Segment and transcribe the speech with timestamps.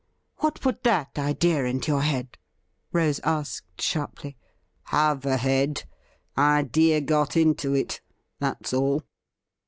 [0.39, 2.39] 'What put that idea into your head?'
[2.91, 4.35] Rose asked sharply.'
[4.85, 5.83] Have a head—
[6.39, 8.01] idea got into it—
[8.39, 9.03] that's all.'